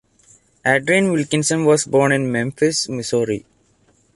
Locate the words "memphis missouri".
2.31-3.45